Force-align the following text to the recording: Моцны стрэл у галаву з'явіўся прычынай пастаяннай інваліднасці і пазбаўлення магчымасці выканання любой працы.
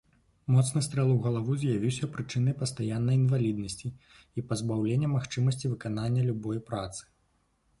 Моцны 0.53 0.79
стрэл 0.85 1.09
у 1.15 1.17
галаву 1.25 1.57
з'явіўся 1.63 2.09
прычынай 2.15 2.55
пастаяннай 2.61 3.19
інваліднасці 3.25 3.93
і 4.37 4.45
пазбаўлення 4.53 5.11
магчымасці 5.15 5.65
выканання 5.75 6.21
любой 6.33 6.59
працы. 6.73 7.03